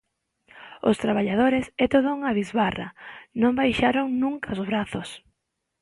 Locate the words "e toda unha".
1.83-2.35